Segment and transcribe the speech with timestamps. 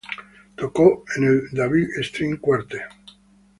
[0.55, 2.81] Tocó en el David String Quartet.